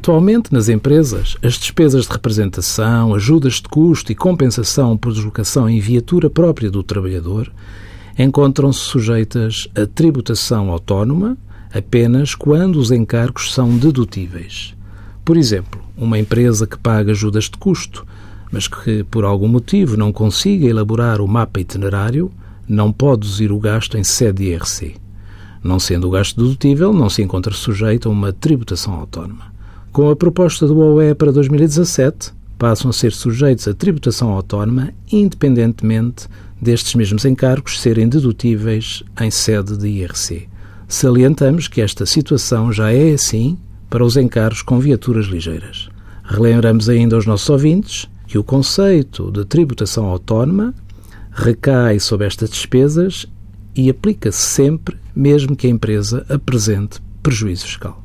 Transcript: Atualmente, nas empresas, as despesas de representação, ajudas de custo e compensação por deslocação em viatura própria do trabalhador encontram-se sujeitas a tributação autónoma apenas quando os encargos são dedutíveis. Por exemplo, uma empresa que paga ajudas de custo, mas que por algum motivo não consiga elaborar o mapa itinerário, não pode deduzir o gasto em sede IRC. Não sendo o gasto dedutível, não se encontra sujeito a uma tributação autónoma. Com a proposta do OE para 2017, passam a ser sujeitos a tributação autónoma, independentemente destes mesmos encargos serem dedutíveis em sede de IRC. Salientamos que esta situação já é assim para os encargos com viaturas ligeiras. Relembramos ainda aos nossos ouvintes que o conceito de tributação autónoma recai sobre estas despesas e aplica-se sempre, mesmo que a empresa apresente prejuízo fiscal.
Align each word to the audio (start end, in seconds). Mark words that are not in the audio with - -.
Atualmente, 0.00 0.50
nas 0.50 0.70
empresas, 0.70 1.36
as 1.42 1.58
despesas 1.58 2.06
de 2.06 2.12
representação, 2.12 3.14
ajudas 3.14 3.56
de 3.56 3.64
custo 3.64 4.10
e 4.10 4.14
compensação 4.14 4.96
por 4.96 5.12
deslocação 5.12 5.68
em 5.68 5.78
viatura 5.78 6.30
própria 6.30 6.70
do 6.70 6.82
trabalhador 6.82 7.52
encontram-se 8.18 8.78
sujeitas 8.78 9.68
a 9.76 9.84
tributação 9.86 10.70
autónoma 10.70 11.36
apenas 11.70 12.34
quando 12.34 12.76
os 12.76 12.90
encargos 12.90 13.52
são 13.52 13.76
dedutíveis. 13.76 14.74
Por 15.22 15.36
exemplo, 15.36 15.78
uma 15.94 16.18
empresa 16.18 16.66
que 16.66 16.78
paga 16.78 17.12
ajudas 17.12 17.44
de 17.44 17.58
custo, 17.58 18.06
mas 18.50 18.66
que 18.66 19.04
por 19.04 19.26
algum 19.26 19.48
motivo 19.48 19.98
não 19.98 20.14
consiga 20.14 20.66
elaborar 20.66 21.20
o 21.20 21.28
mapa 21.28 21.60
itinerário, 21.60 22.30
não 22.66 22.90
pode 22.90 23.20
deduzir 23.20 23.52
o 23.52 23.60
gasto 23.60 23.98
em 23.98 24.02
sede 24.02 24.44
IRC. 24.44 24.94
Não 25.62 25.78
sendo 25.78 26.08
o 26.08 26.10
gasto 26.10 26.42
dedutível, 26.42 26.90
não 26.90 27.10
se 27.10 27.20
encontra 27.20 27.52
sujeito 27.52 28.08
a 28.08 28.12
uma 28.12 28.32
tributação 28.32 28.94
autónoma. 28.94 29.50
Com 29.92 30.08
a 30.08 30.14
proposta 30.14 30.68
do 30.68 30.78
OE 30.78 31.16
para 31.16 31.32
2017, 31.32 32.32
passam 32.56 32.90
a 32.90 32.92
ser 32.92 33.10
sujeitos 33.10 33.66
a 33.66 33.74
tributação 33.74 34.30
autónoma, 34.30 34.94
independentemente 35.10 36.28
destes 36.62 36.94
mesmos 36.94 37.24
encargos 37.24 37.80
serem 37.80 38.08
dedutíveis 38.08 39.02
em 39.20 39.32
sede 39.32 39.76
de 39.76 39.88
IRC. 39.88 40.48
Salientamos 40.86 41.66
que 41.66 41.80
esta 41.80 42.06
situação 42.06 42.72
já 42.72 42.92
é 42.92 43.12
assim 43.12 43.58
para 43.88 44.04
os 44.04 44.16
encargos 44.16 44.62
com 44.62 44.78
viaturas 44.78 45.26
ligeiras. 45.26 45.88
Relembramos 46.22 46.88
ainda 46.88 47.16
aos 47.16 47.26
nossos 47.26 47.50
ouvintes 47.50 48.08
que 48.28 48.38
o 48.38 48.44
conceito 48.44 49.32
de 49.32 49.44
tributação 49.44 50.04
autónoma 50.06 50.72
recai 51.32 51.98
sobre 51.98 52.28
estas 52.28 52.50
despesas 52.50 53.26
e 53.74 53.90
aplica-se 53.90 54.38
sempre, 54.38 54.96
mesmo 55.16 55.56
que 55.56 55.66
a 55.66 55.70
empresa 55.70 56.24
apresente 56.28 57.00
prejuízo 57.24 57.66
fiscal. 57.66 58.04